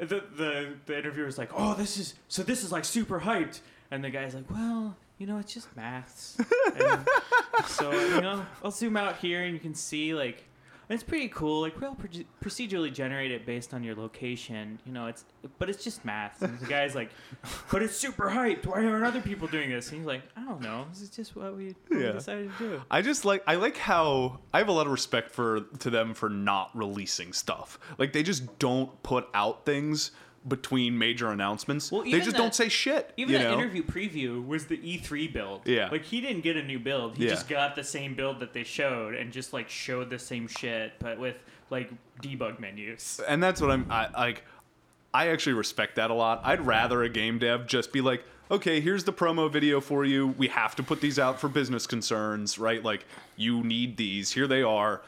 [0.01, 4.03] the the the interviewer's like, oh, this is so this is like super hyped, and
[4.03, 6.39] the guy's like, well, you know, it's just maths.
[6.81, 7.07] And
[7.67, 10.45] so you know, I'll zoom out here and you can see like.
[10.91, 14.79] It's pretty cool, like real proce- procedurally generated based on your location.
[14.87, 15.25] You know, it's
[15.59, 16.41] but it's just math.
[16.43, 17.11] And the guy's like,
[17.71, 18.65] "But it's super hyped.
[18.67, 20.87] Why aren't other people doing this?" And he's like, "I don't know.
[20.91, 22.13] This is just what we, what we Yeah.
[22.13, 25.31] decided to do." I just like I like how I have a lot of respect
[25.31, 27.79] for to them for not releasing stuff.
[27.99, 30.11] Like they just don't put out things
[30.49, 31.93] between major announcements.
[31.93, 33.13] Well, they just that- don't say shit.
[33.17, 33.59] Even you that know?
[33.59, 35.63] interview preview was the E3 build.
[35.67, 35.89] Yeah.
[35.91, 37.17] Like he didn't get a new build.
[37.17, 37.31] He Yeah.
[37.31, 40.93] just got the same build that they showed and just like showed the same shit,
[40.99, 41.37] but with
[41.71, 41.91] like
[42.23, 43.21] debug menus.
[43.29, 44.45] and that's what I'm I like.
[45.15, 46.43] I actually respect that a lot.
[46.45, 50.29] I'd rather a game dev just be like, okay, here's the promo video for you.
[50.39, 52.83] We have to put these out for business concerns, right?
[52.85, 53.05] Like,
[53.37, 54.31] you need these.
[54.33, 55.01] Here they are.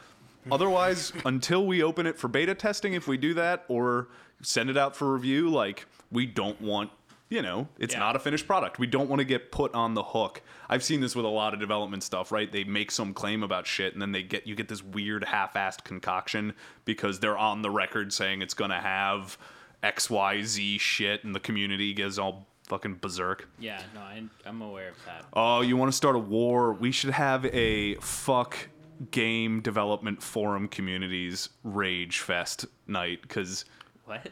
[0.50, 4.08] Otherwise, until we open it for beta testing, if we do that, or
[4.42, 6.90] send it out for review, like, we don't want,
[7.28, 8.00] you know, it's Yeah.
[8.00, 8.78] not a finished product.
[8.78, 10.42] We don't want to get put on the hook.
[10.68, 12.50] I've seen this with a lot of development stuff, right?
[12.50, 15.84] They make some claim about shit, and then they get you get this weird half-assed
[15.84, 19.38] concoction because they're on the record saying it's gonna have
[19.82, 23.48] X, Y, Z shit, and the community gets all fucking berserk.
[23.58, 25.24] Yeah, no, I, I'm aware of that.
[25.32, 26.72] Oh, you want to start a war?
[26.72, 28.68] We should have a fuck
[29.10, 33.64] game development forum communities rage fest night because
[34.10, 34.28] What?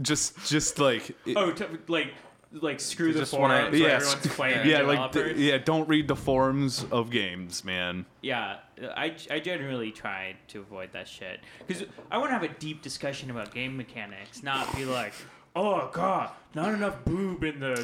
[0.00, 2.14] just just like it- Oh, t- like
[2.52, 5.36] like screw the just wanna- forums where yeah, everyone's fighting yeah the like developers.
[5.38, 8.56] d- yeah don't read the forums of games man Yeah,
[8.96, 12.82] I, I generally try to avoid that shit because I want to have a deep
[12.82, 15.12] discussion about game mechanics, not be like,
[15.56, 17.74] oh god, not enough boob in the.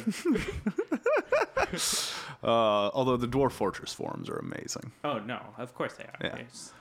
[2.43, 2.47] uh,
[2.93, 6.17] although the dwarf fortress forums are amazing Oh no, of course they are.
[6.21, 6.35] Yeah.
[6.35, 6.73] It's-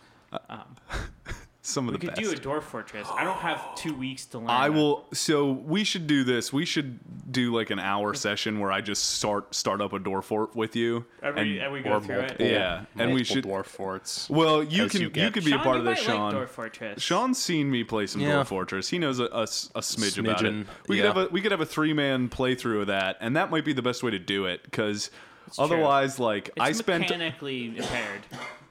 [0.51, 0.77] um,
[1.69, 3.07] some of we the could best do a dwarf fortress.
[3.15, 4.49] I don't have two weeks to learn.
[4.51, 4.75] I that.
[4.75, 5.07] will.
[5.13, 6.53] So we should do this.
[6.53, 6.99] We should
[7.31, 10.75] do like an hour session where I just start start up a door fort with
[10.77, 11.05] you.
[11.23, 12.53] Every, and- and we go through multiple, it.
[12.53, 14.31] Yeah, and we multiple should- dwarf forts.
[14.31, 16.33] well, you can you you, get- could be a part of this, Sean.
[16.35, 17.03] Like dwarf fortress.
[17.03, 18.43] Sean's seen me play some Yeah.
[18.43, 18.89] Dwarf Fortress.
[18.89, 20.67] He knows a smidge about it.
[20.89, 21.03] We yeah.
[21.03, 23.65] could have a we could have a three man playthrough of that, and that might
[23.65, 25.11] be the best way to do it because
[25.55, 25.65] true.
[25.65, 28.21] otherwise, like It's I spent, mechanically impaired.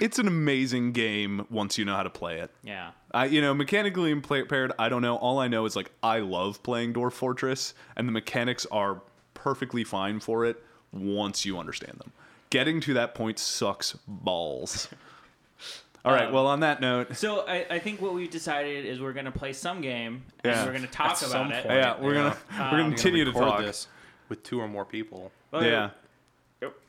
[0.00, 2.50] it's an amazing game once you know how to play it.
[2.62, 2.90] Yeah.
[3.12, 4.72] I, you know, mechanically impaired.
[4.78, 5.16] I don't know.
[5.16, 9.02] All I know is like I love playing Dwarf Fortress, and the mechanics are
[9.34, 12.12] perfectly fine for it once you understand them.
[12.50, 14.88] Getting to that point sucks balls.
[16.04, 16.28] All right.
[16.28, 19.30] Um, well, on that note, So I, I think what we've decided is we're gonna
[19.30, 20.58] play some game Yeah.
[20.58, 21.62] and we're gonna talk At about some it.
[21.64, 21.74] point.
[21.76, 22.58] yeah, we're gonna Yeah.
[22.72, 23.60] we're Um, gonna continue to talk.
[23.60, 23.86] this
[24.30, 25.30] with two or more people.
[25.50, 25.90] Well, Yeah.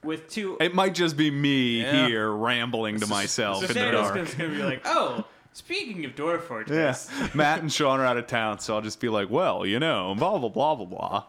[0.04, 0.58] With two.
[0.60, 2.08] It might just be me Yeah.
[2.08, 4.16] here rambling to myself in the Santa's dark.
[4.16, 7.10] gonna, gonna be like, oh, speaking of Dwarf Yeah, Fortress.
[7.36, 10.16] Matt and Sean are out of town, so I'll just be like, well, you know,
[10.18, 11.24] blah blah blah blah blah.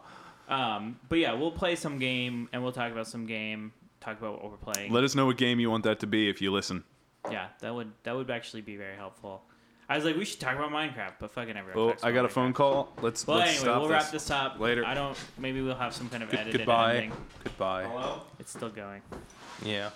[0.49, 3.71] Um, but yeah, we'll play some game and we'll talk about some game.
[4.01, 4.91] Talk about what we're playing.
[4.91, 6.83] Let us know what game you want that to be if you listen.
[7.31, 9.43] yeah, that would that would actually be very helpful.
[9.89, 11.75] I was like, we should talk about Minecraft, but fucking everyone.
[11.77, 12.31] Well, talks I about got a Minecraft.
[12.31, 12.93] phone call.
[13.01, 14.03] Let's Well, let's anyway, stop we'll this.
[14.03, 14.85] wrap this up Later.
[14.85, 15.17] I don't.
[15.37, 16.95] Maybe we'll have some kind of Good- edited goodbye.
[16.95, 17.11] ending.
[17.43, 18.17] Goodbye.
[18.39, 19.01] It's still going.
[19.63, 19.89] Yeah.